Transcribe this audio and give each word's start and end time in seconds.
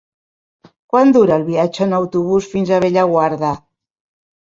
Quant 0.93 1.11
dura 1.17 1.35
el 1.39 1.45
viatge 1.49 1.83
en 1.85 1.93
autobús 1.97 2.47
fins 2.55 2.71
a 2.71 2.79
Bellaguarda? 2.87 3.53